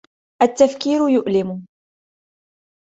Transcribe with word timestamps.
التفكير 0.41 1.07
يؤلم. 1.09 1.65